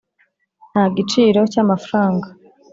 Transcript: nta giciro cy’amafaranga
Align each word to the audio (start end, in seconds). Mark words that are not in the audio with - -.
nta 0.71 0.83
giciro 0.95 1.39
cy’amafaranga 1.51 2.27